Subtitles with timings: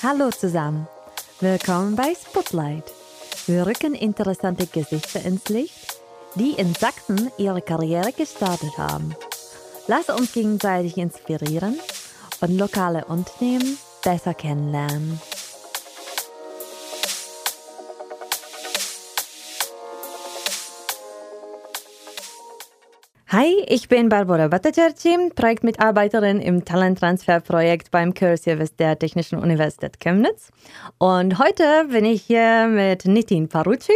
[0.00, 0.86] Hallo zusammen.
[1.40, 2.84] Willkommen bei Spotlight.
[3.46, 5.98] Wir rücken interessante Gesichter ins Licht,
[6.36, 9.16] die in Sachsen ihre Karriere gestartet haben.
[9.88, 11.80] Lass uns gegenseitig inspirieren
[12.40, 15.20] und lokale Unternehmen besser kennenlernen.
[23.40, 30.50] Hi, ich bin Barbara Batacerci, Projektmitarbeiterin im Talenttransferprojekt beim Career der Technischen Universität Chemnitz.
[30.98, 33.92] Und heute bin ich hier mit Nitin Parucci.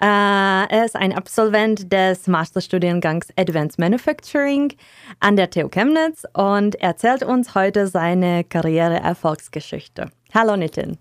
[0.00, 4.72] Äh, er ist ein Absolvent des Masterstudiengangs Advanced Manufacturing
[5.18, 10.10] an der TU Chemnitz und erzählt uns heute seine Karriere-Erfolgsgeschichte.
[10.32, 10.96] Hallo Nitin.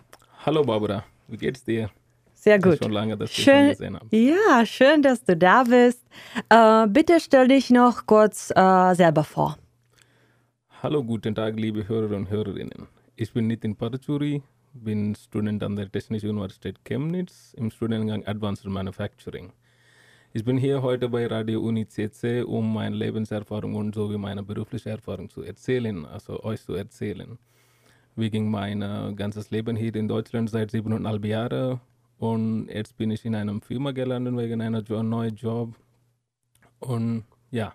[0.46, 1.90] Hallo Barbara, wie geht's dir?
[2.40, 2.82] Sehr gut.
[2.82, 4.08] Schon lange, dass schön, wir gesehen haben.
[4.12, 6.02] Ja, schön, dass du da bist.
[6.48, 9.58] Äh, bitte stell dich noch kurz äh, selber vor.
[10.82, 12.88] Hallo, guten Tag, liebe Hörer und Hörerinnen.
[13.18, 14.42] Ich bin Nitin Parachuri,
[14.74, 19.52] bin Student an der Technischen Universität Chemnitz im Studiengang Advanced Manufacturing.
[20.32, 24.92] Ich bin hier heute bei Radio Uni CC, um meine Lebenserfahrung und sowie meine berufliche
[24.92, 27.38] Erfahrung zu erzählen, also euch zu erzählen.
[28.16, 31.82] Wie ging mein äh, ganzes Leben hier in Deutschland seit siebeneinhalb Jahren
[32.20, 35.74] und jetzt bin ich in einer Firma gelandet wegen einer jo neuen Job.
[36.80, 37.74] Und ja,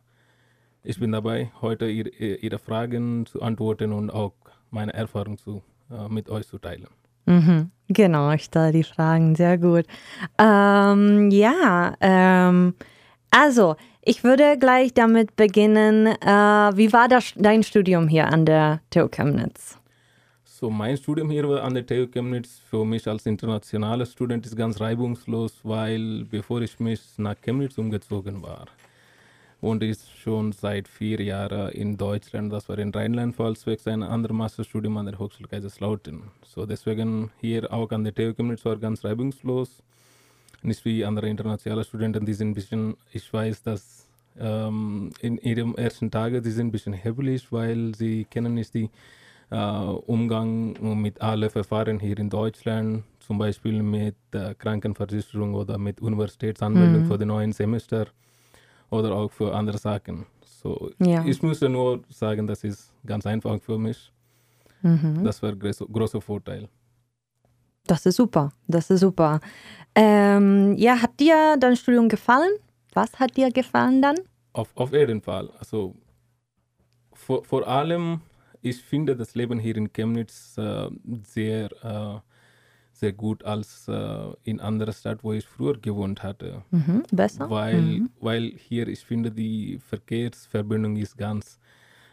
[0.82, 4.34] ich bin dabei, heute Ihre, Ihre Fragen zu antworten und auch
[4.70, 6.88] meine Erfahrung zu, äh, mit euch zu teilen.
[7.26, 9.86] Mhm, genau, ich stelle die Fragen sehr gut.
[10.38, 12.74] Ähm, ja, ähm,
[13.30, 16.06] also ich würde gleich damit beginnen.
[16.06, 19.78] Äh, wie war das, dein Studium hier an der TU Chemnitz?
[20.56, 24.80] So, mein Studium hier an der TU Chemnitz für mich als internationaler Student ist ganz
[24.80, 28.66] reibungslos, weil bevor ich mich nach Chemnitz umgezogen war
[29.60, 34.96] und ich schon seit vier Jahren in Deutschland, das war in Rheinland-Pfalz, ein anderes Masterstudium
[34.96, 36.22] an der Hochschule Kaiserslautern.
[36.46, 39.82] So deswegen hier auch an der TU Chemnitz war ganz reibungslos.
[40.62, 44.06] Nicht wie andere internationale Studenten, die sind ein bisschen, ich weiß, dass
[44.38, 48.88] ähm, in ihrem ersten Tage, die sind ein bisschen hebelig, weil sie kennen nicht die
[49.50, 57.02] Umgang mit allen Verfahren hier in Deutschland, zum Beispiel mit äh, Krankenversicherung oder mit Universitätsanmeldung
[57.02, 57.06] mhm.
[57.06, 58.06] für den neuen Semester
[58.90, 60.26] oder auch für andere Sachen.
[60.44, 61.24] So, ja.
[61.24, 64.12] Ich müsste nur sagen, das ist ganz einfach für mich.
[64.82, 65.24] Mhm.
[65.24, 66.68] Das war ein großer, großer Vorteil.
[67.86, 69.40] Das ist super, das ist super.
[69.94, 72.50] Ähm, ja, hat dir dein Studium gefallen?
[72.94, 74.16] Was hat dir gefallen dann?
[74.52, 75.50] Auf, auf jeden Fall.
[75.58, 75.94] Also
[77.12, 78.20] vor, vor allem
[78.64, 80.88] ich finde das Leben hier in Chemnitz äh,
[81.22, 82.20] sehr, äh,
[82.92, 86.62] sehr gut als äh, in anderer Stadt, wo ich früher gewohnt hatte.
[86.70, 87.50] Mhm, besser?
[87.50, 88.10] Weil, mhm.
[88.20, 91.60] weil hier, ich finde, die Verkehrsverbindung ist ganz.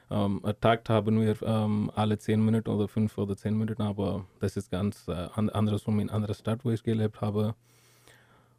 [0.09, 4.57] Ähm, Tag haben wir ähm, alle zehn Minuten oder fünf oder zehn Minuten, aber das
[4.57, 7.55] ist ganz äh, andersrum in anderer Stadt, wo ich gelebt habe.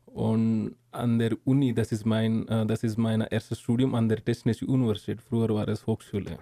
[0.07, 4.25] Und an der Uni, das ist mein, äh, das ist mein erstes Studium an der
[4.25, 5.21] Technischen Universität.
[5.21, 6.39] Früher war es Hochschule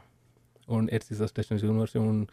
[0.70, 2.30] und jetzt ist das Technische Universität und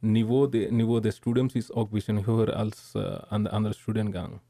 [0.00, 4.40] Niveau, de, Niveau des Studiums ist auch ein bisschen höher als äh, an anderen Studiengang.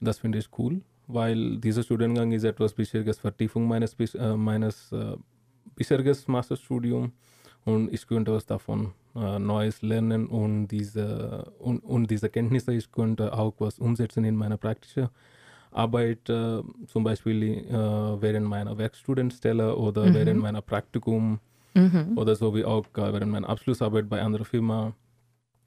[0.00, 5.16] Das finde ich cool, weil dieser Studiengang ist etwas bisheriges Vertiefung meines, äh, meines äh,
[5.74, 7.10] bisherigen Masterstudiums
[7.64, 12.92] und ich könnte was davon äh, Neues lernen und diese, und, und diese Kenntnisse, ich
[12.92, 15.08] könnte auch was umsetzen in meiner praktischen
[15.72, 20.14] Arbeit, äh, zum Beispiel äh, während meiner Werkstudentenstelle oder mhm.
[20.14, 21.40] während meiner Praktikum
[21.74, 22.16] mhm.
[22.16, 24.92] oder so wie auch während meiner Abschlussarbeit bei anderer Firma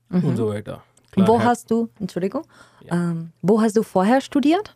[0.10, 0.24] mhm.
[0.24, 0.84] und so weiter.
[1.12, 2.44] Klar, wo hast du, Entschuldigung,
[2.82, 3.12] ja.
[3.12, 4.76] ähm, wo hast du vorher studiert?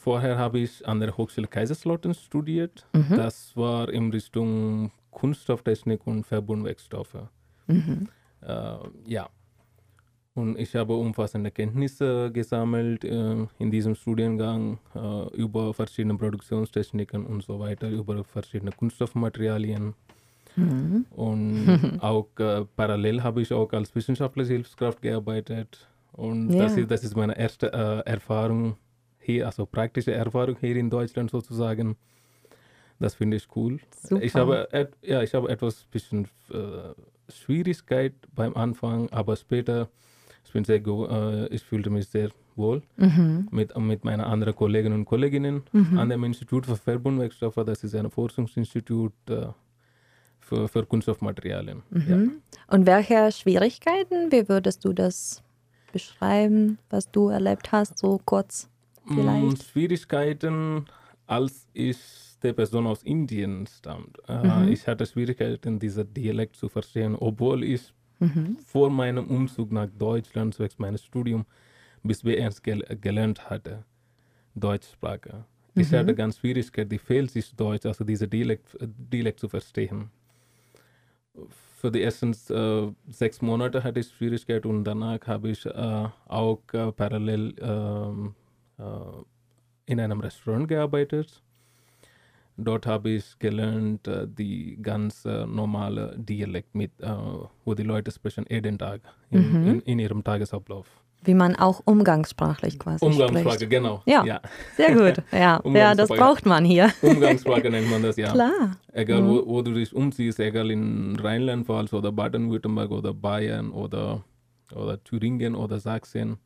[0.00, 2.86] Vorher habe ich an der Hochschule Kaiserslautern studiert.
[2.92, 3.16] Mhm.
[3.16, 7.28] Das war in Richtung Kunststofftechnik und Verbundwerkstoffe.
[7.66, 8.08] Mhm.
[8.40, 8.76] Äh,
[9.06, 9.28] ja,
[10.34, 17.42] und ich habe umfassende Kenntnisse gesammelt äh, in diesem Studiengang äh, über verschiedene Produktionstechniken und
[17.42, 19.94] so weiter, über verschiedene Kunststoffmaterialien.
[20.56, 21.06] Mhm.
[21.10, 25.88] Und auch äh, parallel habe ich auch als wissenschaftliche Hilfskraft gearbeitet.
[26.12, 26.62] Und ja.
[26.62, 28.76] das, ist, das ist meine erste äh, Erfahrung
[29.18, 31.96] hier, also praktische Erfahrung hier in Deutschland sozusagen.
[32.98, 33.80] Das finde ich cool.
[34.00, 34.22] Super.
[34.22, 36.94] Ich habe, ja, ich habe etwas bisschen äh,
[37.28, 39.88] Schwierigkeit beim Anfang, aber später
[40.44, 43.48] ich bin sehr, äh, ich fühlte mich sehr wohl mhm.
[43.50, 45.98] mit, mit meinen anderen Kolleginnen und Kolleginnen mhm.
[45.98, 47.60] an dem Institut für Verbundwerkstoffe.
[47.64, 49.46] Das ist ein Forschungsinstitut äh,
[50.40, 51.82] für, für Kunststoffmaterialien.
[51.90, 52.06] Mhm.
[52.08, 52.74] Ja.
[52.74, 55.42] Und welche Schwierigkeiten, wie würdest du das
[55.92, 58.68] beschreiben, was du erlebt hast, so kurz
[59.04, 59.62] mm, vielleicht?
[59.64, 60.86] Schwierigkeiten,
[61.26, 61.98] als ich
[62.42, 64.18] der Person aus Indien stammt.
[64.28, 64.68] Äh, mhm.
[64.68, 67.92] Ich hatte Schwierigkeiten, diesen Dialekt zu verstehen, obwohl ich
[68.66, 71.46] vor meinem Umzug nach Deutschland zwecks meines Studiums
[72.02, 73.84] bis B1 gel gelernt hatte,
[74.54, 75.44] Deutschsprache.
[75.74, 80.10] Ich hatte ganz Schwierigkeit, die Felsisch-Deutsch, also diese Dialekt, Dialekt zu verstehen.
[81.80, 86.60] Für die ersten äh, sechs Monate hatte ich Schwierigkeit und danach habe ich äh, auch
[86.72, 88.34] äh, parallel ähm,
[88.78, 88.82] äh,
[89.86, 91.42] in einem Restaurant gearbeitet.
[92.64, 97.08] Dort habe ich gelernt, äh, die ganz normale Dialekt, mit, äh,
[97.64, 99.00] wo die Leute sprechen jeden Tag
[99.30, 100.86] in, in, in ihrem Tagesablauf.
[101.24, 103.70] Wie man auch umgangssprachlich quasi Umgangssprache, spricht.
[103.70, 104.02] genau.
[104.06, 104.24] Ja.
[104.24, 104.40] ja.
[104.76, 105.22] Sehr gut.
[105.32, 106.92] Ja, ja das braucht man hier.
[107.02, 108.32] Umgangssprache nennt man das, ja.
[108.32, 108.76] Klar.
[108.92, 114.24] Egal, wo, wo du dich umziehst, egal in Rheinland-Pfalz oder Baden-Württemberg oder Bayern oder,
[114.74, 116.38] oder Thüringen oder Sachsen,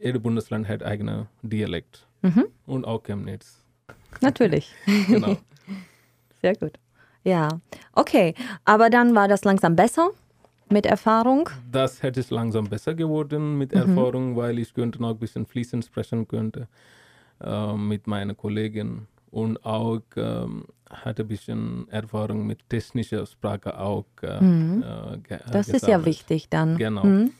[0.00, 2.06] jedes Bundesland hat eigene Dialekt.
[2.66, 3.57] Und auch Chemnitz.
[4.20, 4.72] Natürlich.
[5.08, 5.36] Genau.
[6.40, 6.78] Sehr gut.
[7.24, 7.48] Ja,
[7.94, 8.34] okay.
[8.64, 10.10] Aber dann war das langsam besser
[10.70, 11.48] mit Erfahrung.
[11.70, 13.78] Das hätte es langsam besser geworden mit Mhm.
[13.80, 16.68] Erfahrung, weil ich könnte noch ein bisschen fließend sprechen könnte
[17.40, 24.06] äh, mit meiner Kollegin und auch ähm, hatte ein bisschen Erfahrung mit technischer Sprache auch.
[24.22, 25.18] Äh, äh, ge- Mhm.
[25.52, 26.76] Das ist ja wichtig dann.
[26.76, 27.04] Genau.
[27.04, 27.32] Mhm.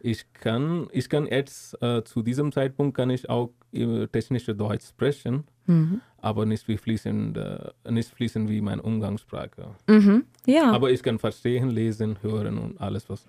[0.00, 4.86] Ich kann, ich kann jetzt äh, zu diesem Zeitpunkt kann ich auch äh, technische Deutsch
[4.86, 6.00] sprechen, Mhm.
[6.18, 9.74] aber nicht wie fließend, äh, nicht fließend wie meine Umgangssprache.
[9.88, 10.24] Mhm.
[10.46, 10.72] Ja.
[10.72, 13.24] Aber ich kann verstehen, lesen, hören und alles, was,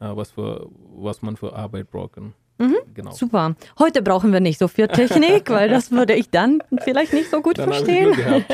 [0.00, 1.90] äh, was, für, was man für Arbeit
[2.70, 2.94] brauchen.
[2.94, 3.10] Genau.
[3.12, 3.54] Super.
[3.78, 7.40] Heute brauchen wir nicht so viel Technik, weil das würde ich dann vielleicht nicht so
[7.42, 8.14] gut Dann ich verstehen.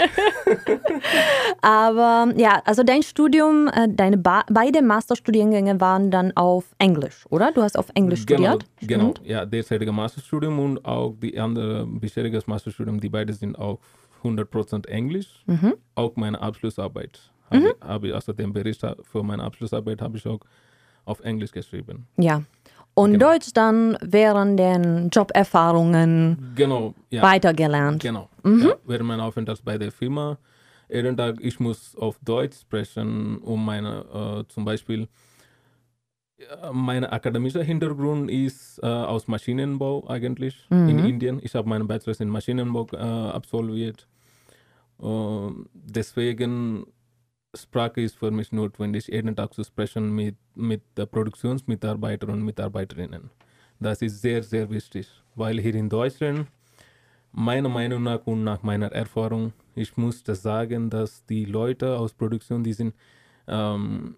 [1.61, 7.53] Aber ja, also dein Studium, äh, deine ba beide Masterstudiengänge waren dann auf Englisch, oder?
[7.53, 8.65] Du hast auf Englisch Genau, studiert?
[8.81, 9.15] genau.
[9.25, 13.79] Ja, derzeitige Masterstudium und auch die andere bisherige Masterstudium, die beide sind auch
[14.23, 15.43] 100% Englisch.
[15.47, 15.75] Mhm.
[15.95, 17.21] Auch meine Abschlussarbeit
[17.51, 20.41] habe, habe ich, also den Bericht für meine Abschlussarbeit habe ich auch
[21.05, 22.07] auf Englisch geschrieben.
[22.19, 22.43] Ja.
[22.95, 23.31] Und Genau.
[23.33, 27.23] Deutsch dann während den Joberfahrungen Genau, ja.
[27.23, 28.03] weitergelernt.
[28.03, 28.29] Genau.
[28.43, 28.61] Mhm.
[28.69, 30.39] Ja, während meines Aufenthalts bei der Firma.
[30.91, 34.05] Jeden Tag, ich muss auf Deutsch sprechen, um meine,
[34.47, 35.07] äh, zum Beispiel,
[36.39, 41.05] ja, mein akademischer Hintergrund ist äh, aus Maschinenbau eigentlich in Mhm.
[41.05, 41.41] Indien.
[41.43, 44.07] Ich habe meinen Bachelor in Maschinenbau äh, absolviert.
[45.01, 46.87] Ähm, deswegen
[47.63, 53.31] Sprache ist für mich notwendig, jeden Tag zu sprechen mit, mit der Produktionsmitarbeitern und Mitarbeiterinnen.
[53.81, 56.47] Das ist sehr, sehr wichtig, weil hier in Deutschland,
[57.33, 62.13] meiner Meinung nach und nach meiner Erfahrung, ich muss das sagen, dass die Leute aus
[62.13, 62.95] Produktion, die sind
[63.47, 64.17] ähm,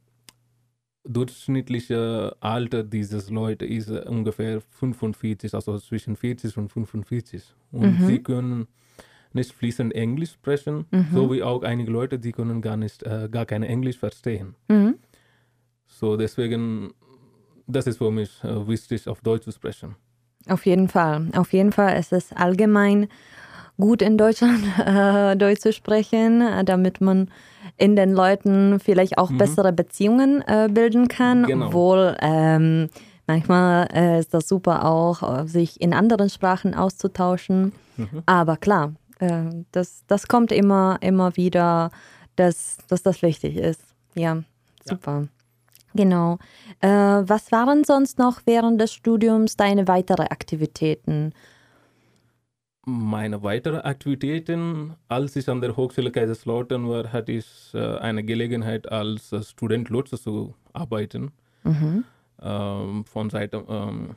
[1.05, 7.43] durchschnittliche Alter dieses Leute ist äh, ungefähr 45, also zwischen 40 und 45.
[7.73, 8.07] Und Mhm.
[8.07, 8.69] sie können
[9.32, 13.47] nicht fließend Englisch sprechen, so wie auch einige Leute, die können gar nicht, äh, gar
[13.47, 14.55] kein Englisch verstehen.
[14.69, 14.97] Mhm.
[15.87, 16.93] So deswegen,
[17.67, 19.97] das ist für mich äh, wichtig, auf Deutsch zu sprechen.
[20.49, 21.29] Auf jeden Fall.
[21.37, 23.09] Auf jeden Fall ist es allgemein
[23.77, 27.31] gut in Deutschland äh, Deutsch zu sprechen, äh, damit man
[27.76, 31.44] in den Leuten vielleicht auch bessere Beziehungen äh, bilden kann.
[31.44, 31.67] Genau.
[31.67, 32.88] Obwohl ähm,
[33.26, 37.73] manchmal äh, ist das super auch, äh, sich in anderen Sprachen auszutauschen.
[38.25, 41.91] Aber klar, äh, das, das kommt immer, immer wieder,
[42.37, 43.83] dass, dass das wichtig ist.
[44.15, 44.43] Ja,
[44.85, 45.29] super.
[45.95, 46.39] Genau.
[46.81, 51.33] Äh, was waren sonst noch während des Studiums deine weitere Aktivitäten?
[52.87, 58.91] Meine weiteren Aktivitäten, als ich an der Hochschule Kaiserslautern war, hatte ich äh, eine Gelegenheit,
[58.91, 61.33] als äh, Student Lotse zu arbeiten.
[61.65, 62.05] Mhm.
[62.41, 64.17] Ähm, von Seite, ähm,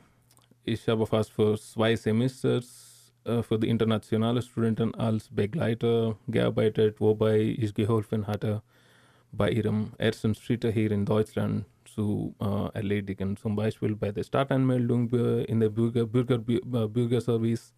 [0.64, 2.93] ich habe fast für zwei Semesters
[3.24, 8.62] für die internationalen Studenten als Begleiter gearbeitet, wobei ich geholfen hatte,
[9.32, 13.36] bei ihrem ersten Schritte hier in Deutschland zu äh, erledigen.
[13.36, 17.74] Zum Beispiel bei der Startanmeldung äh, in der Bürger, Bürger, äh, Bürgerservice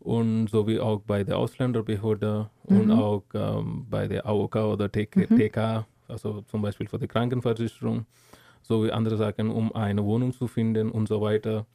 [0.00, 5.84] und sowie auch bei der Ausländerbehörde und auch ähm, bei der AOK oder TK, TK,
[6.08, 8.06] also zum Beispiel für die Krankenversicherung,
[8.62, 11.66] sowie andere Sachen, um eine Wohnung zu finden und so weiter.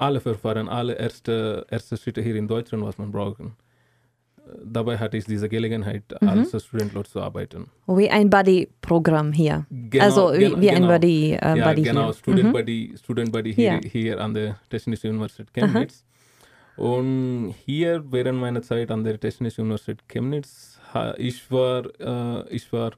[0.00, 3.42] Alle Verfahren, alle erste, erste Schritte hier in Deutschland, was man braucht.
[4.64, 7.66] Dabei hatte ich diese Gelegenheit, als Student dort zu arbeiten.
[7.86, 9.66] Wie ein Buddy-Programm hier.
[9.70, 10.88] Genau, also wie, genau, wie ein genau.
[10.88, 12.14] Buddy, äh, ja, Buddy genau, hier.
[12.14, 12.52] Student Mhm.
[12.52, 13.80] Buddy, Student Buddy hier, Ja.
[13.82, 16.04] hier an der Technischen Universität Chemnitz.
[16.76, 20.80] Und hier während meiner Zeit an der Technischen Universität Chemnitz,
[21.18, 22.92] ich war, äh, ich war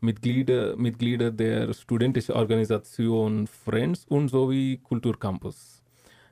[0.00, 5.75] Mitglieder, Mitglieder der studentischen Organisation Friends und sowie Kulturcampus.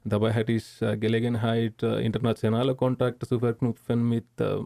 [0.04, 4.56] Dabei hatte ich äh, Gelegenheit, äh, internationale Kontakte zu verknüpfen mit äh,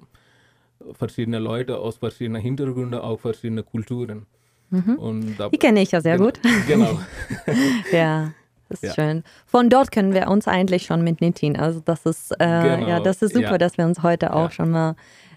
[0.93, 4.27] verschiedenen Leuten aus verschiedenen Hintergründen, auch verschiedenen Kulturen.
[4.71, 6.41] Und da, Die kenne ich ja sehr genau, gut.
[6.67, 6.99] Genau.
[7.93, 8.33] Ja,
[8.69, 8.95] das ist Ja.
[8.95, 9.23] schön.
[9.47, 11.57] Von dort können wir uns eigentlich schon mit Nitin.
[11.57, 13.59] Also das ist äh, Genau, ja, das ist super, ja.
[13.59, 14.51] dass wir uns heute auch Ja.
[14.51, 14.95] schon mal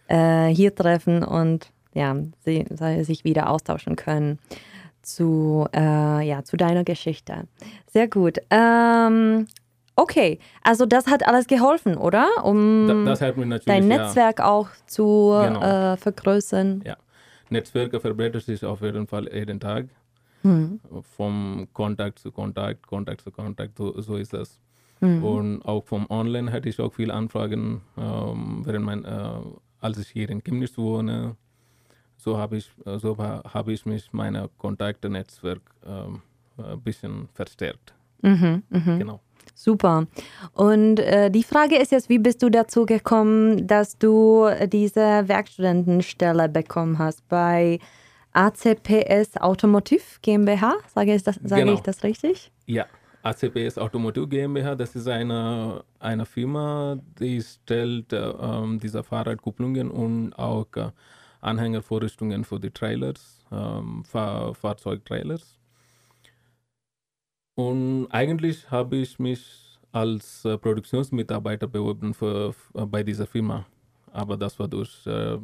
[0.07, 4.37] äh, hier treffen und ja, sie, sie sich wieder austauschen können
[5.01, 7.47] zu äh, ja zu deiner Geschichte.
[7.87, 8.37] Sehr gut.
[8.49, 9.47] Ähm,
[9.95, 12.27] okay, also das hat alles geholfen, oder?
[12.43, 15.61] Um Da, das natürlich dein ja, Netzwerk auch zu Genau.
[15.61, 16.83] äh, vergrößern.
[16.85, 16.97] Ja.
[17.49, 19.87] Netzwerke verbreitert sich auf jeden Fall jeden Tag.
[20.43, 20.79] Mhm.
[21.15, 24.59] Vom Kontakt zu Kontakt, Kontakt zu Kontakt, so, so ist das.
[25.01, 25.23] Mhm.
[25.23, 29.29] Und auch vom Online hatte ich auch viele Anfragen, ähm, während mein, äh,
[29.81, 31.35] als ich hier in Chemnitz wohne.
[32.17, 36.21] So habe ich, äh, so ha- habe ich mich meine Kontakte-Netzwerk ähm,
[36.57, 37.93] ein bisschen verstärkt.
[38.21, 38.99] Mhm, mhm.
[38.99, 39.19] Genau.
[39.53, 40.07] Super.
[40.53, 46.49] Und äh, die Frage ist jetzt, wie bist du dazu gekommen, dass du diese Werkstudentenstelle
[46.49, 47.79] bekommen hast bei
[48.33, 50.75] ACPS Automotive GmbH?
[50.93, 51.73] Sage ich das, sage Genau.
[51.73, 52.51] ich das richtig?
[52.65, 52.85] Ja,
[53.23, 58.33] ACPS Automotive GmbH, das ist eine, eine Firma, die stellt äh,
[58.81, 60.89] diese Fahrradkupplungen und auch äh,
[61.41, 65.57] Anhängervorrichtungen für die Trailers, ähm, Fahr Fahrzeugtrailers.
[67.55, 73.65] Und eigentlich habe ich mich als äh, Produktionsmitarbeiter beworben für, für, bei dieser Firma,
[74.11, 75.37] aber das war durch äh,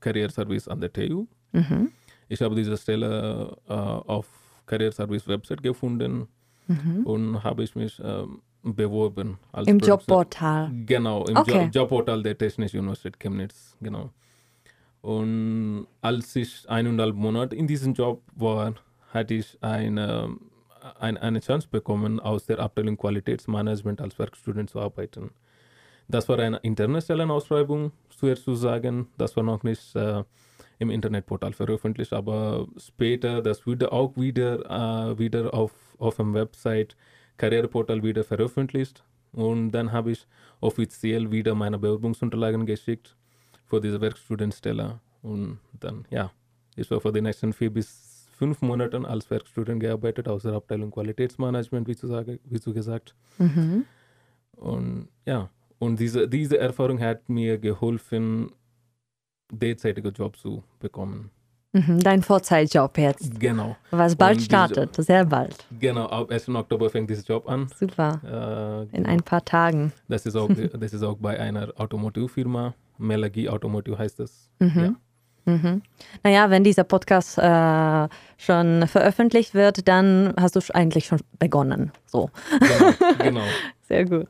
[0.00, 1.26] Career Service an der TU.
[1.52, 1.90] Mhm.
[2.28, 4.26] Ich habe diese Stelle äh, auf
[4.66, 6.26] Career Service Website gefunden
[6.68, 7.04] Mhm.
[7.04, 9.36] und habe ich mich ähm, beworben.
[9.50, 10.70] Als Im Produktion- Jobportal.
[10.86, 11.64] Genau, im Okay.
[11.64, 14.10] Job, Jobportal der Technischen Universität Chemnitz, genau.
[15.00, 18.74] Und als ich eineinhalb Monate in diesem Job war,
[19.12, 20.28] hatte ich eine,
[21.00, 25.30] ein, eine Chance bekommen, aus der Abteilung Qualitätsmanagement als Werkstudent zu arbeiten.
[26.08, 29.08] Das war eine interne Stellenausschreibung, zuerst zu sagen.
[29.18, 30.24] Das war noch nicht äh,
[30.78, 36.96] im Internetportal veröffentlicht, aber später, das wurde auch wieder, äh, wieder auf, auf dem Website
[37.36, 39.04] Karriereportal wieder veröffentlicht.
[39.32, 40.26] Und dann habe ich
[40.60, 43.16] offiziell wieder meine Bewerbungsunterlagen geschickt
[43.66, 45.00] für diese Werkstudentenstelle.
[45.22, 46.30] Und dann, ja,
[46.76, 48.11] ich war für die nächsten vier bis
[48.42, 53.14] fünf Monate als Werkstudent gearbeitet aus der Abteilung Qualitätsmanagement, wie zu, sage, wie zu gesagt.
[53.38, 53.84] Mhm.
[54.56, 58.50] Und ja, und diese, diese Erfahrung hat mir geholfen,
[59.52, 61.30] derzeitige Job zu bekommen.
[61.72, 62.00] Mhm.
[62.00, 65.64] Dein Vorzeitjob jetzt, Genau, was bald Und diese- startet, sehr bald.
[65.78, 66.06] genau.
[66.06, 66.48] Ab 1.
[66.56, 67.68] Oktober fängt dieser Job an.
[67.78, 68.88] Super.
[68.92, 69.92] Äh, In ein paar Tagen.
[70.08, 70.48] das, ist auch,
[70.80, 72.74] das ist auch bei einer Automotivfirma.
[72.98, 74.50] Melagi Automotive heißt das.
[74.58, 74.80] Mhm.
[74.80, 74.94] Ja.
[75.44, 75.82] Mhm.
[76.22, 78.08] Naja, wenn dieser Podcast äh,
[78.38, 81.90] schon veröffentlicht wird, dann hast du eigentlich schon begonnen.
[82.06, 82.30] So,
[82.60, 83.40] Genau, genau.
[83.88, 84.28] sehr gut.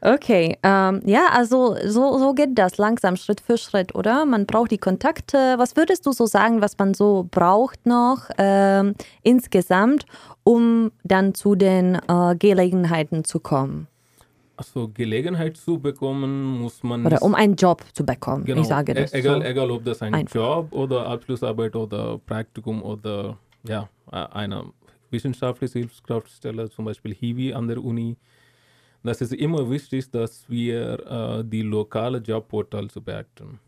[0.00, 4.24] Okay, ähm, ja, also so, so geht das langsam, Schritt für Schritt, oder?
[4.24, 5.54] Man braucht die Kontakte.
[5.58, 10.04] Was würdest du so sagen, was man so braucht noch ähm, insgesamt,
[10.42, 13.86] um dann zu den äh, Gelegenheiten zu kommen?
[14.60, 18.44] Also Gelegenheit zu bekommen, muss man Oder um einen Job zu bekommen.
[18.44, 19.10] Genau, Ich sage das.
[19.14, 19.46] e- egal, so.
[19.46, 20.34] egal ob das ein Einfach.
[20.34, 24.64] Job oder Abschlussarbeit oder Praktikum oder ja, eine
[25.10, 28.18] wissenschaftliche Hilfskraftstelle, zum Beispiel Hiwi an der Uni.
[29.02, 33.58] Das ist immer wichtig, dass wir äh, die lokale Jobportale beachten.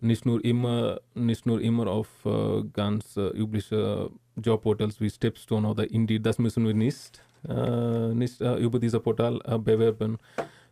[0.00, 5.88] Nicht nur immer, nicht nur immer auf äh, ganz äh, übliche Jobportals wie Stepstone oder
[5.88, 10.18] Indeed, das müssen wir nicht, über dieser Portal äh, bewerben,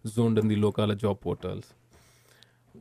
[0.02, 1.74] sondern die lokale Jobportals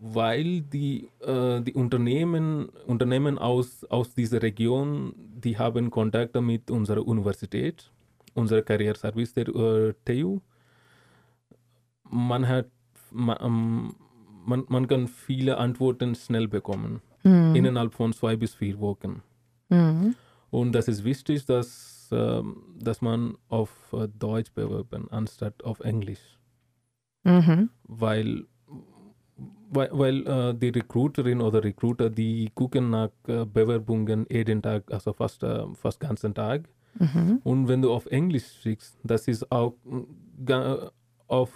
[0.02, 7.06] weil die, äh, die Unternehmen, Unternehmen aus, aus dieser Region, die haben Kontakte mit unserer
[7.06, 7.92] Universität,
[8.34, 10.40] unserer Career Service der äh, TU.
[12.10, 12.68] Man, hat,
[13.12, 13.96] man, ähm,
[14.46, 17.54] man, man kann viele Antworten schnell bekommen, Mhm.
[17.56, 19.22] innerhalb von zwei bis vier Wochen.
[19.68, 20.16] Mhm.
[20.50, 26.38] Und das ist wichtig, dass, ähm, dass man auf äh, Deutsch bewerben, anstatt auf Englisch
[27.24, 27.70] Mhm.
[27.84, 28.46] weil,
[29.70, 35.14] weil, weil äh, die Recruiterin oder Recruiter, die gucken nach äh, Bewerbungen jeden Tag, also
[35.14, 36.70] fast, fast ganzen Tag.
[36.98, 37.40] Mhm.
[37.44, 39.74] Und wenn du auf Englisch schickst, das ist auch
[41.28, 41.52] auf,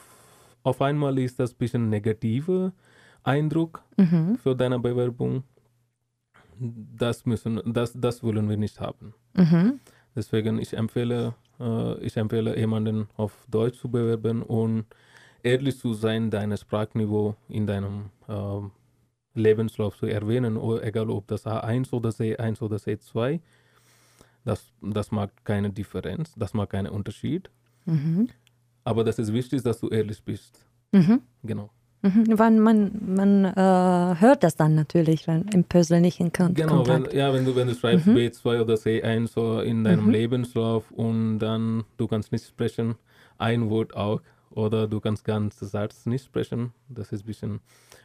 [0.64, 2.74] auf einmal ist das ein bisschen negativer
[3.24, 4.38] Eindruck Mhm.
[4.38, 5.44] für deine Bewerbung.
[6.60, 9.14] Das müssen, das, das wollen wir nicht haben.
[9.36, 9.80] Mhm.
[10.16, 14.86] Deswegen ich empfehle, äh, ich empfehle jemanden auf Deutsch zu bewerben und
[15.44, 18.72] ehrlich zu sein, dein Sprachniveau in deinem ähm,
[19.36, 23.40] Lebenslauf zu erwähnen, egal ob das A1 oder C1 oder C2.
[24.46, 27.50] Das, das macht keine Differenz, das macht keinen Unterschied.
[27.86, 28.30] Mhm.
[28.84, 30.66] Aber das ist wichtig, dass du ehrlich bist.
[30.92, 31.22] Mhm.
[31.44, 31.70] Genau.
[32.04, 37.04] Mhm, weil man, man äh, hört das dann natürlich wenn, im persönlichen Kon Genau, wenn,
[37.04, 37.14] Kontakt.
[37.14, 38.16] ja, wenn du, wenn du schreibst Mhm.
[38.18, 40.12] B2 oder C1 so in deinem Mhm.
[40.12, 42.96] Lebenslauf und dann du kannst nicht sprechen,
[43.38, 47.60] ein Wort auch, oder du kannst ganzen Satz nicht sprechen, das ist ein bisschen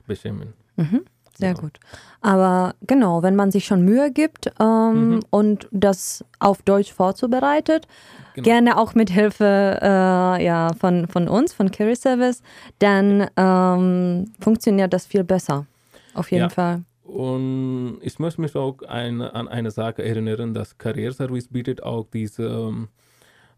[0.06, 0.54] beschämend.
[0.76, 1.02] Mhm,
[1.38, 1.60] sehr Genau.
[1.62, 1.80] gut.
[2.20, 5.20] Aber genau, wenn man sich schon Mühe gibt ähm, Mhm.
[5.30, 7.86] und das auf Deutsch vorzubereitet,
[8.34, 8.44] Genau.
[8.44, 12.42] gerne auch mit Hilfe äh, ja, von, von uns, von Carry Service,
[12.78, 15.66] dann ähm, funktioniert das viel besser.
[16.14, 16.48] Auf jeden Ja.
[16.48, 16.82] Fall.
[17.04, 22.06] Und ich möchte mich auch eine, an eine Sache erinnern, dass Career Service bietet auch
[22.12, 22.88] diese ähm,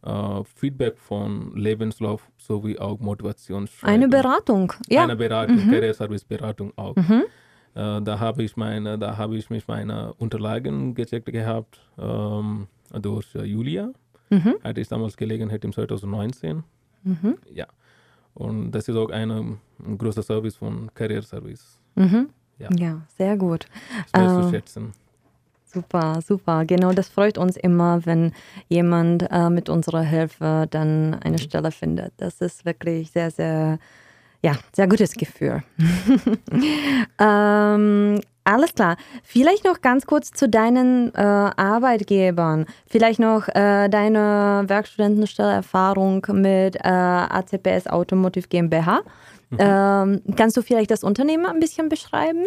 [0.05, 3.95] äh, Feedback von Lebenslauf sowie auch Motivationsschreiben.
[3.95, 4.73] Eine Beratung.
[4.89, 5.03] Ja.
[5.03, 5.71] Eine Beratung, Mhm.
[5.73, 6.95] Career Service Beratung auch.
[6.97, 7.25] Mhm.
[7.75, 13.35] Äh, da habe ich meine, da habe ich mich meine Unterlagen gecheckt gehabt ähm, durch
[13.35, 13.91] äh, Julia.
[14.31, 14.55] Mhm.
[14.63, 16.63] Hatte ich damals Gelegenheit im 2019.
[17.05, 17.37] Mhm.
[17.53, 17.67] Ja.
[18.35, 21.79] Und das ist auch eine, ein großer Service von Career Service.
[21.97, 22.29] Mhm.
[22.59, 22.69] Ja.
[22.79, 23.01] Ja.
[23.17, 23.67] sehr gut.
[24.15, 24.93] Sehr zu Äh, schätzen.
[25.65, 26.65] Super, super.
[26.65, 28.33] Genau, das freut uns immer, wenn
[28.69, 31.43] jemand äh, mit unserer Hilfe dann eine Mhm.
[31.43, 32.13] Stelle findet.
[32.17, 33.79] Das ist wirklich sehr, sehr,
[34.43, 35.63] ja, sehr gutes Gefühl.
[37.19, 38.97] ähm, alles klar.
[39.23, 42.65] Vielleicht noch ganz kurz zu deinen äh, Arbeitgebern.
[42.87, 49.03] Vielleicht noch äh, deine Werkstudentenstelle-Erfahrung mit äh, ACPS Automotive GmbH.
[49.51, 49.59] Mhm.
[49.59, 52.47] Ähm, kannst du vielleicht das Unternehmen ein bisschen beschreiben?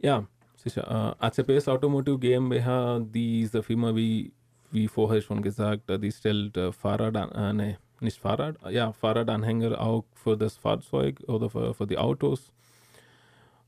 [0.00, 0.24] Ja,
[0.56, 1.16] sicher.
[1.20, 4.32] Äh, ACPS Automotive GmbH, diese Firma, wie,
[4.72, 10.04] wie vorher schon gesagt, die stellt äh, Fahrrad, äh, nee, nicht Fahrrad, ja, Fahrradanhänger auch
[10.14, 12.52] für das Fahrzeug oder für, für die Autos.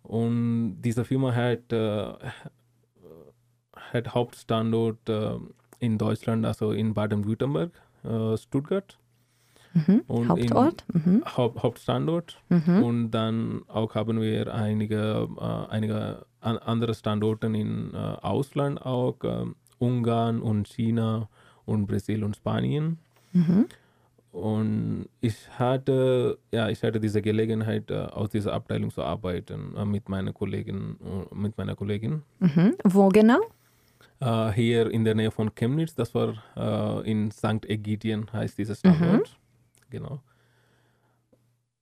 [0.02, 2.12] Und diese Firma hat, äh,
[3.74, 5.38] hat Hauptstandort äh,
[5.78, 7.72] in Deutschland, also in Baden-Württemberg,
[8.04, 8.98] äh, Stuttgart.
[9.74, 10.02] Mhm.
[10.06, 10.84] Und Hauptort?
[10.92, 11.22] Mhm.
[11.36, 12.40] Haupt, Hauptstandort.
[12.48, 12.82] Mhm.
[12.82, 19.16] Und dann auch haben wir einige, äh, einige an, andere Standorte in äh, Ausland, auch
[19.24, 19.46] äh,
[19.78, 21.28] Ungarn und China
[21.64, 22.98] und Brasilien und Spanien.
[23.32, 23.66] Mhm.
[24.34, 29.84] Und ich hatte, ja, ich hatte diese Gelegenheit, äh, aus dieser Abteilung zu arbeiten äh,
[29.84, 32.22] mit meiner Kollegin, äh, mit meiner Kollegin.
[32.40, 32.74] Mhm.
[32.82, 33.40] Wo genau?
[34.54, 37.66] Hier in der Nähe von Chemnitz, das war in St.
[37.66, 39.38] Egidien, heißt dieser Standort.
[39.90, 40.22] Genau.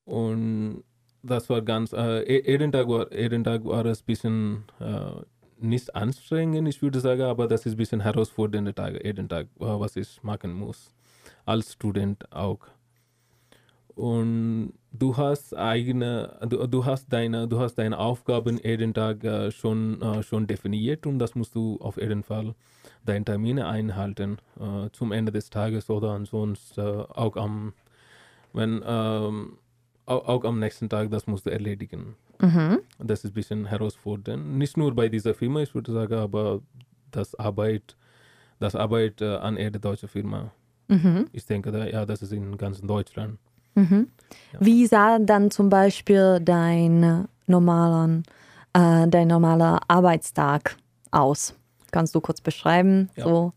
[0.04, 0.82] Und
[1.22, 4.64] das war ganz, e- jeden, Tag war, jeden Tag war es ein bisschen
[5.60, 9.94] nicht anstrengend, ich würde sagen, aber das ist ein bisschen herausfordernde Tage, jeden Tag, was
[9.94, 10.92] ich machen muss.
[11.44, 12.61] Als Student auch.
[13.94, 19.50] Und du hast eigene, du, du hast deine, du hast deine Aufgaben jeden Tag äh,
[19.50, 22.55] schon, äh, schon definiert und das musst du auf jeden Fall
[23.05, 27.74] deine Termine einhalten äh, zum Ende des Tages oder ansonsten äh, auch am,
[28.52, 29.59] wenn, ähm,
[30.07, 32.16] auch, auch am nächsten Tag, das musst du erledigen.
[32.40, 32.81] Mhm.
[32.98, 34.57] Das ist ein bisschen herausfordernd.
[34.57, 36.61] Nicht nur bei dieser Firma, ich würde sagen, aber
[37.11, 37.96] das Arbeit,
[38.59, 40.50] das Arbeit äh, an einer deutschen Firma.
[40.92, 41.26] Mhm.
[41.33, 43.38] Ich denke, da, ja, das ist in ganz Deutschland.
[43.74, 44.09] Mhm.
[44.52, 44.59] Ja.
[44.61, 48.24] Wie sah dann zum Beispiel dein normalen,
[48.74, 50.76] äh, dein normaler Arbeitstag
[51.11, 51.55] aus?
[51.90, 53.09] Kannst du kurz beschreiben?
[53.16, 53.24] Ja.
[53.24, 53.52] So.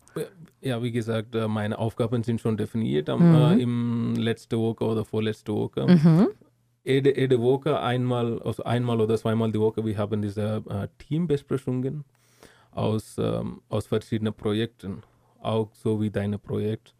[0.62, 3.34] Ja, wie gesagt, äh, meine Aufgaben sind schon definiert am, Mhm.
[3.34, 5.86] äh, im letzte Woche oder vorletzte Woche.
[5.86, 6.28] Mhm.
[6.82, 12.04] Jede, jede Woche einmal, also einmal oder zweimal die Woche, wir haben diese äh, Teambesprechungen
[12.72, 15.02] aus, ähm, aus verschiedenen Projekten,
[15.40, 16.94] auch so wie dein Projekt.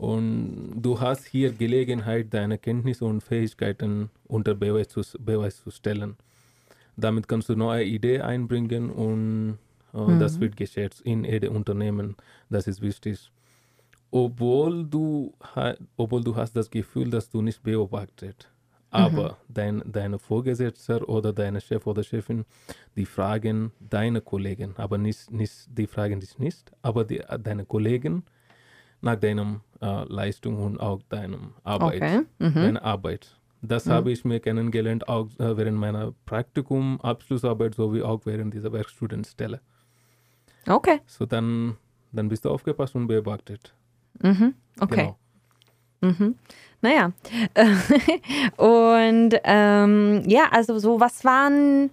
[0.00, 6.16] Und du hast hier Gelegenheit, deine Kenntnisse und Fähigkeiten unter Beweis zu, Beweis zu stellen.
[6.96, 9.58] Damit kannst du neue Ideen einbringen und
[9.94, 10.40] äh, das Mhm.
[10.40, 12.16] wird geschätzt in jedem Unternehmen.
[12.50, 13.30] Das ist wichtig.
[14.10, 15.34] Obwohl du,
[15.96, 18.50] obwohl du hast das Gefühl, dass du nicht beobachtet,
[18.90, 22.44] aber dein, deine Vorgesetzter oder deine Chef oder Chefin,
[22.96, 28.24] die fragen deine Kollegen, aber nicht, nicht die fragen dich nicht, aber die, deine Kollegen
[29.02, 32.20] nach deiner äh, Leistung und auch deinem Arbeit, Okay.
[32.38, 32.54] Mhm.
[32.54, 33.36] deine Arbeit.
[33.62, 33.90] Das Mhm.
[33.92, 39.60] habe ich mir kennengelernt, auch äh, während meiner Praktikum, Abschlussarbeit sowie auch während dieser Werkstudentenstelle.
[40.68, 41.00] Okay.
[41.06, 41.76] So dann,
[42.12, 43.74] dann bist du aufgepasst und beobachtet.
[44.22, 44.54] Mhm.
[44.80, 44.96] Okay.
[44.96, 45.18] Genau.
[46.02, 46.34] Mhm.
[46.82, 47.12] Naja.
[48.56, 51.90] Und ähm, ja, also so, was waren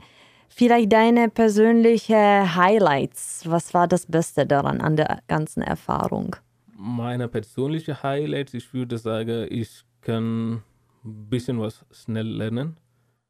[0.48, 3.44] vielleicht deine persönlichen Highlights?
[3.46, 6.36] Was war das Beste daran an der ganzen Erfahrung?
[6.80, 10.62] Meine persönliche Highlights, ich würde sagen, ich kann
[11.04, 12.78] ein bisschen was schnell lernen,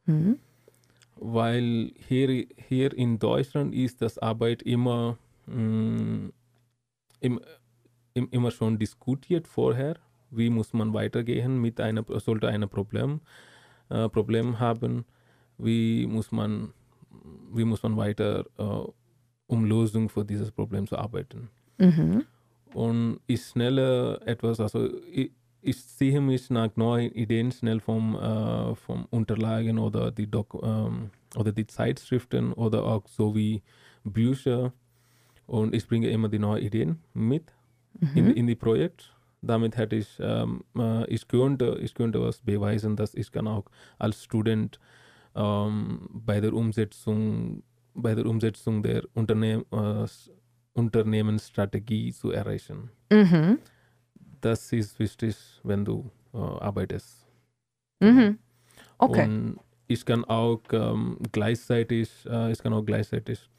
[0.06, 0.38] Mhm.
[1.16, 6.30] weil hier, hier in Deutschland ist das Arbeit immer, mh,
[7.22, 7.40] im,
[8.14, 9.96] im, immer schon diskutiert vorher.
[10.30, 13.22] Wie muss man weitergehen mit einem, sollte ein Problem
[13.90, 15.06] äh, Problem haben,
[15.58, 16.74] wie muss man,
[17.54, 18.92] wie muss man weiter, äh,
[19.48, 21.50] um Lösung für dieses Problem zu arbeiten.
[21.78, 22.26] Mhm.
[22.78, 25.32] Und ich schneller etwas, also ich,
[25.64, 31.10] ich ziehe mich nach neuen Ideen schnell vom, äh, vom Unterlagen oder die, Dok ähm,
[31.36, 33.64] oder die Zeitschriften oder auch so wie
[34.04, 34.74] Bücher.
[35.48, 37.52] Und ich bringe immer die neuen Ideen mit
[38.14, 39.12] in, in die Projekt.
[39.42, 43.66] Damit hätte ich, ähm, äh, ich, könnte, ich könnte was beweisen, dass ich kann auch
[43.98, 44.80] als Student
[45.36, 47.64] ähm, bei der Umsetzung
[47.96, 50.06] bei der Umsetzung der Unternehm, äh,
[50.78, 52.90] Unternehmensstrategie zu erreichen.
[53.12, 53.58] Mhm.
[54.42, 57.26] Das ist wichtig, wenn du äh, arbeitest.
[58.00, 58.38] Mhm.
[59.00, 59.24] Okay.
[59.26, 63.50] Und ich kann auch ähm, gleichzeitig, äh, ich kann auch gleichzeitig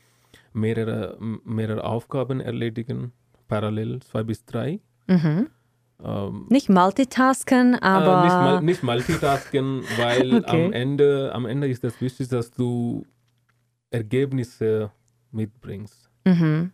[0.52, 3.12] mehrere, mehrere Aufgaben erledigen,
[3.48, 4.80] parallel zwei bis drei.
[5.08, 5.48] Mhm.
[6.04, 8.22] Ähm, Nicht multitasken, aber.
[8.22, 10.66] äh, nicht, nicht multitasken, weil Okay.
[10.66, 13.04] am, Ende, am Ende ist das wichtig, dass du
[13.90, 14.92] Ergebnisse
[15.32, 16.08] mitbringst.
[16.24, 16.70] mhm.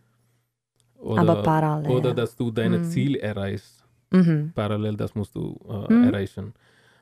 [1.05, 1.91] Oder, Aber parallel.
[1.91, 2.83] Oder dass du deine Mhm.
[2.85, 3.83] Ziel erreichst.
[4.11, 4.51] Mhm.
[4.55, 6.03] Parallel, das musst du äh, Mhm.
[6.05, 6.53] erreichen.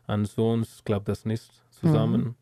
[0.07, 2.35] Ansonsten klappt das nicht zusammen.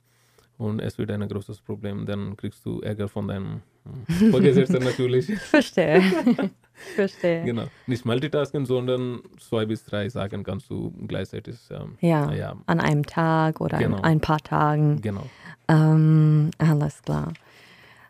[0.58, 2.06] Und es wird ein großes Problem.
[2.06, 3.62] Dann kriegst du Ärger von deinem
[4.08, 5.26] hm, Vorgesetzten natürlich.
[5.40, 6.02] Verstehe.
[6.96, 7.44] Verstehe.
[7.46, 7.66] Genau.
[7.88, 11.58] Nicht multitasken, sondern zwei bis drei Sachen kannst du gleichzeitig.
[11.72, 13.98] Ähm, Ja, ja, an einem Tag oder Genau.
[13.98, 15.02] an ein paar Tagen.
[15.02, 15.28] genau.
[15.68, 17.34] Ähm, alles klar.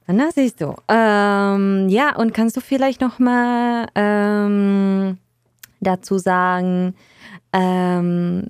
[0.08, 0.76] Na, siehst du.
[0.88, 5.18] Ähm, ja, und kannst du vielleicht noch mal ähm,
[5.80, 6.96] dazu sagen,
[7.54, 8.48] ähm,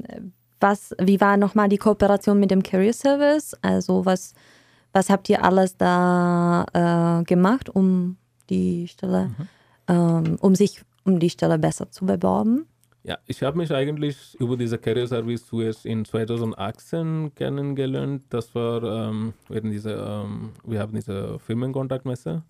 [0.59, 3.55] was, wie war noch mal die Kooperation mit dem Career Service?
[3.61, 4.33] Also was,
[4.93, 6.65] was habt ihr alles da
[7.19, 8.17] äh, gemacht, um
[8.49, 9.31] die Stelle,
[9.87, 12.67] ähm, um sich um die Stelle besser zu bewerben?
[13.03, 18.25] Ja, ich habe mich eigentlich über diese Career Service zuerst in 2018 kennengelernt.
[18.29, 22.43] Das war ähm, während dieser, ähm, wir haben diese Firmenkontaktmesse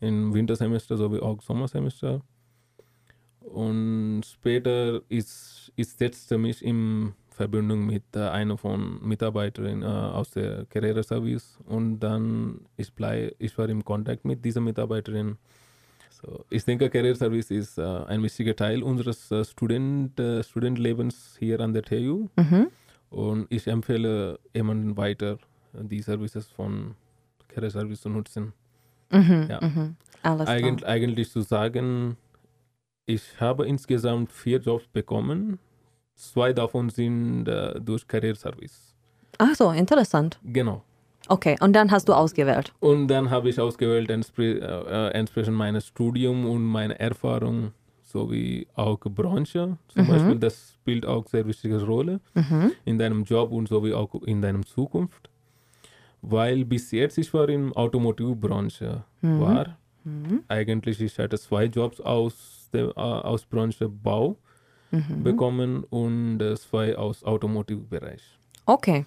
[0.00, 2.22] im Wintersemester sowie auch Sommersemester.
[3.40, 6.00] Und später ist, ist
[6.38, 12.60] mich in Verbindung mit äh, einer von Mitarbeiterin äh, aus der Career Service und dann
[12.76, 15.38] ich, blei, ich war im Kontakt mit dieser Mitarbeiterin
[16.22, 21.36] so, ich denke, Career Service ist äh, ein wichtiger Teil unseres äh, Student, äh, Studentlebens
[21.38, 22.28] hier an der TU.
[22.36, 22.68] Mhm.
[23.10, 25.38] Und ich empfehle jemanden weiter,
[25.72, 26.94] die Services von
[27.48, 28.52] Career Service zu nutzen.
[29.10, 29.48] Mhm.
[29.50, 29.60] Ja.
[29.60, 29.96] Mhm.
[30.22, 32.16] Eigentlich, eigentlich zu sagen,
[33.06, 35.58] ich habe insgesamt vier Jobs bekommen.
[36.14, 38.94] Zwei davon sind äh, durch Career Service.
[39.38, 40.38] Ach so, interessant.
[40.44, 40.84] Genau.
[41.28, 42.72] Okay, und dann hast du ausgewählt.
[42.80, 48.66] Und dann habe ich ausgewählt entspre äh, äh, entsprechend meines Studium und meiner Erfahrung sowie
[48.74, 49.78] auch Branche.
[49.88, 50.08] Zum Mhm.
[50.08, 52.72] Beispiel, das spielt auch sehr wichtige Rolle Mhm.
[52.84, 55.30] in deinem Job und sowie auch in deiner Zukunft.
[56.20, 59.40] Weil bis jetzt ich war in Automotivbranche Mhm.
[59.40, 59.78] war.
[60.04, 60.42] Mhm.
[60.48, 64.36] Eigentlich ich hatte zwei Jobs aus der äh, aus Branche Bau
[64.90, 65.22] Mhm.
[65.24, 68.22] bekommen und zwei aus Automotivbereich.
[68.66, 69.04] Okay.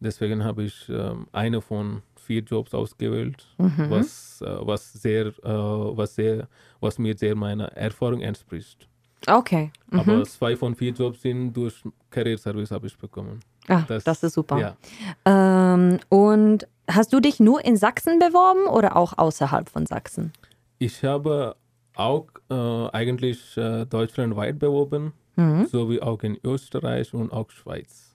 [0.00, 3.86] Deswegen habe ich ähm, eine von vier Jobs ausgewählt, Mhm.
[3.88, 6.48] was, äh, was, sehr, äh, was, sehr,
[6.80, 8.88] was mir sehr meiner Erfahrung entspricht.
[9.26, 9.70] Okay.
[9.90, 10.00] Mhm.
[10.00, 13.40] Aber zwei von vier Jobs sind durch Career Service habe ich bekommen.
[13.68, 14.58] ah, das, das- ist super.
[14.58, 14.76] Ja.
[15.24, 20.32] Ähm, und hast du dich nur in Sachsen beworben oder auch außerhalb von Sachsen?
[20.78, 21.56] Ich habe
[21.94, 22.54] auch äh,
[22.92, 25.66] eigentlich äh, deutschlandweit beworben, Mhm.
[25.66, 28.14] sowie auch in Österreich und auch Schweiz.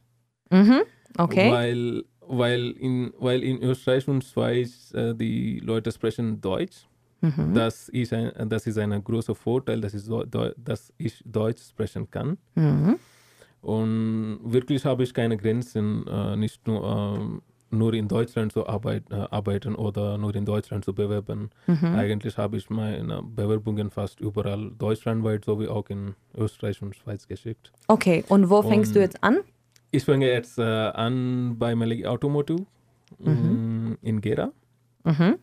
[0.50, 0.82] Mhm.
[1.18, 1.52] Okay.
[1.52, 6.88] Weil, weil, in, weil in Österreich und Schweiz äh, die Leute sprechen Deutsch.
[7.22, 7.54] Mhm.
[7.54, 10.04] Das ist ein, das ist ein großer Vorteil, dass ich,
[10.58, 12.38] dass ich Deutsch sprechen kann.
[12.56, 12.98] Mhm.
[13.62, 16.84] Und wirklich habe ich keine Grenzen, äh, nicht nur,
[17.20, 21.52] ähm, nur in Deutschland zu arbeit, äh, arbeiten oder nur in Deutschland zu bewerben.
[21.68, 21.86] Mhm.
[21.96, 27.72] Eigentlich habe ich meine Bewerbungen fast überall deutschlandweit sowie auch in Österreich und Schweiz geschickt.
[27.88, 29.38] Okay, und wo fängst du Und- jetzt an?
[29.92, 32.66] Ich fange jetzt äh, an bei Melody Automotive
[33.20, 33.90] Mhm.
[33.90, 34.52] mh, in Gera.
[35.04, 35.38] Mhm.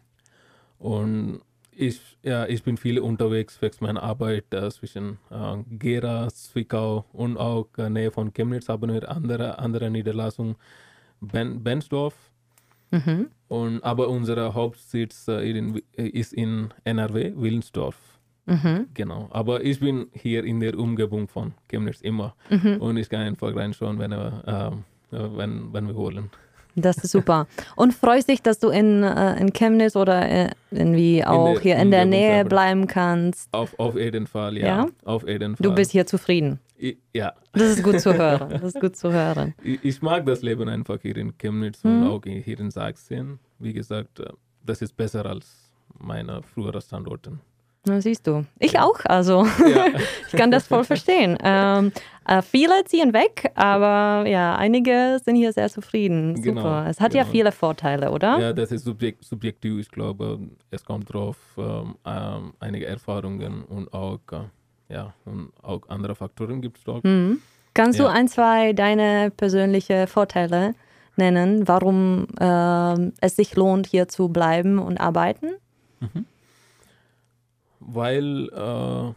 [0.79, 7.05] Und ich, ja, ich bin viel unterwegs wegen meiner Arbeit äh, zwischen äh, Gera, Zwickau
[7.13, 10.57] und auch äh, Nähe von Chemnitz haben wir andere, andere Niederlassung,
[11.21, 12.15] ben, Bensdorf.
[12.91, 13.29] Mhm.
[13.49, 18.18] Und, aber unser Hauptsitz äh, ist in NRW, Willensdorf.
[18.49, 18.87] Mhm.
[18.95, 19.29] Genau.
[19.31, 22.35] Aber ich bin hier in der Umgebung von Chemnitz immer.
[22.51, 22.77] Mhm.
[22.81, 24.85] Und ich kann einfach reinschauen, wenn wir, ähm,
[25.19, 26.31] äh, wenn, wenn wir wollen.
[26.77, 27.47] Das ist super.
[27.77, 31.77] Und freust dich, dass du in, äh, in Chemnitz oder äh, irgendwie auch der hier
[31.77, 33.53] in der Umgebung Nähe bleiben kannst?
[33.53, 34.67] Auf, auf jeden Fall, ja.
[34.67, 34.87] Ja?
[35.05, 35.65] Auf jeden Fall.
[35.65, 36.61] Du bist hier zufrieden.
[36.77, 37.33] Ich, ja.
[37.53, 38.51] Das ist gut zu hören.
[38.51, 39.55] Das ist gut zu hören.
[39.63, 42.03] Ich, ich mag das Leben einfach hier in Chemnitz Mhm.
[42.03, 43.41] und auch hier in Sachsen.
[43.59, 44.27] Wie gesagt, äh,
[44.65, 47.41] das ist besser als meine früheren Standorten.
[47.89, 48.45] Na, siehst du.
[48.59, 49.47] Ich auch, also.
[49.67, 49.87] Ja.
[50.29, 51.39] ich kann das voll verstehen.
[51.43, 51.93] Ähm,
[52.27, 56.37] äh, viele ziehen weg, aber ja, einige sind hier sehr zufrieden.
[56.37, 56.43] Super.
[56.43, 57.33] Genau, es hat ja genau.
[57.33, 58.39] viele Vorteile, oder?
[58.39, 59.81] Ja, das ist subjekt, subjektiv.
[59.81, 60.39] Ich glaube,
[60.71, 66.61] es kommt drauf ähm, ähm, einige Erfahrungen und auch, äh, ja, und auch andere Faktoren
[66.61, 67.05] gibt es dort.
[67.05, 67.41] Mhm.
[67.73, 68.11] Kannst du Ja.
[68.11, 70.75] ein, zwei deine persönliche Vorteile
[71.17, 75.53] nennen, warum ähm, es sich lohnt, hier zu bleiben und arbeiten?
[77.91, 79.15] Weil äh,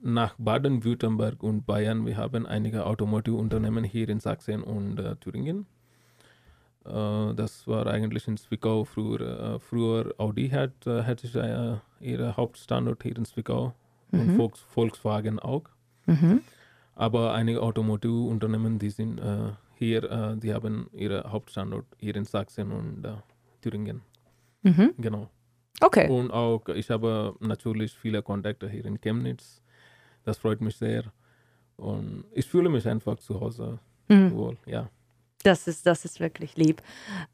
[0.00, 5.66] nach Baden-Württemberg und Bayern, wir haben einige Automotive-Unternehmen hier in Sachsen und äh, Thüringen.
[6.84, 9.20] Äh, das war eigentlich in Zwickau früher.
[9.20, 13.74] Äh, früher Audi hat, äh, hatte sich, äh, ihre Hauptstandort hier in Zwickau
[14.10, 15.62] und Volks, Volkswagen auch.
[16.06, 16.40] Mhm.
[16.96, 23.08] Aber einige Automotive-Unternehmen, die sind äh, hier, die haben ihre Hauptstandort hier in Sachsen und
[23.62, 24.02] Thüringen.
[24.62, 24.94] Mhm.
[24.98, 25.28] Genau.
[25.80, 26.08] Okay.
[26.08, 29.62] Und auch, ich habe natürlich viele Kontakte hier in Chemnitz.
[30.24, 31.12] Das freut mich sehr.
[31.76, 34.34] Und ich fühle mich einfach zu Hause Mhm.
[34.34, 34.88] wohl, ja.
[35.42, 36.82] Das ist, das ist wirklich lieb.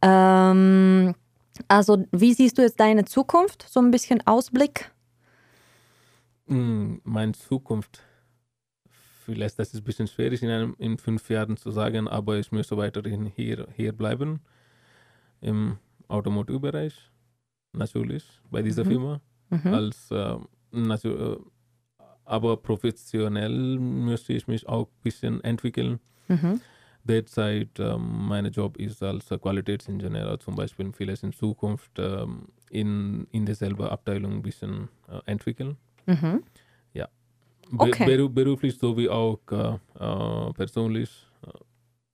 [0.01, 1.15] Ähm,
[1.67, 3.67] also, wie siehst du jetzt deine Zukunft?
[3.69, 4.91] So ein bisschen Ausblick?
[6.47, 8.01] Mm, Meine Zukunft,
[9.25, 12.53] vielleicht das ist ein bisschen schwierig in, einem, in fünf Jahren zu sagen, aber ich
[12.53, 14.41] möchte weiterhin hier, hier bleiben
[15.41, 16.95] im Automobilbereich,
[17.73, 18.89] natürlich, bei dieser Mhm.
[18.89, 19.21] Firma.
[19.51, 19.75] Mhm.
[19.75, 20.37] Als, äh,
[20.73, 21.39] natu- äh,
[22.25, 25.99] aber professionell möchte ich mich auch ein bisschen entwickeln.
[26.29, 26.61] Mhm.
[27.05, 33.47] Derzeit ähm, mein Job ist als Qualitätsingenieur zum Beispiel vielleicht in Zukunft ähm, in, in
[33.47, 35.77] derselben Abteilung ein bisschen äh, entwickeln.
[36.07, 36.43] Mhm.
[37.71, 38.07] Be Okay.
[38.07, 41.11] beru beruflich sowie auch äh, äh, persönlich
[41.47, 41.51] äh,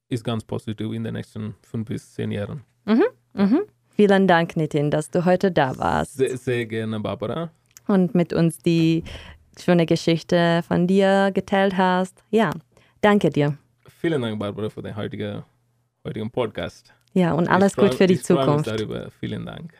[0.08, 2.64] ist ganz positiv in den nächsten fünf bis zehn Jahren.
[2.84, 3.60] Mhm.
[3.96, 7.50] Vielen Dank, Nitin, dass du heute da warst Sehr, sehr gerne, Barbara.
[7.86, 9.04] und mit uns die
[9.58, 12.22] schöne Geschichte von dir geteilt hast.
[12.30, 12.50] Ja,
[13.02, 13.56] danke dir.
[14.00, 15.44] Vielen Dank, Barbara, für den heutigen,
[16.04, 16.92] heutigen Podcast.
[17.12, 18.66] Ja, und alles ich freu- gut für die ich freu mich Zukunft.
[18.66, 19.08] Darüber.
[19.20, 19.72] Vielen Dank.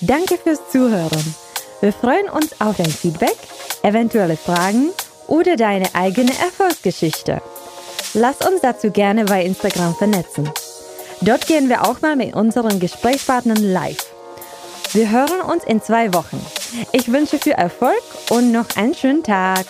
[0.00, 1.34] Danke fürs Zuhören.
[1.80, 3.36] Wir freuen uns auf dein Feedback,
[3.82, 4.90] eventuelle Fragen
[5.26, 7.42] oder deine eigene Erfolgsgeschichte.
[8.14, 10.48] Lass uns dazu gerne bei Instagram vernetzen.
[11.20, 14.14] Dort gehen wir auch mal mit unseren Gesprächspartnern live.
[14.92, 16.40] Wir hören uns in zwei Wochen.
[16.92, 19.66] Ich wünsche viel Erfolg und noch einen schönen Tag.